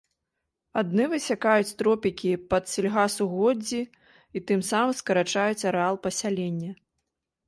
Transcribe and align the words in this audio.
Адны 0.81 1.03
высякаюць 1.09 1.75
тропікі 1.81 2.31
пад 2.53 2.63
сельгасугоддзі 2.75 3.81
і 4.39 4.43
тым 4.53 4.63
самым 4.71 4.95
скарачаюць 5.01 5.67
арэал 5.73 6.01
пасялення. 6.07 6.71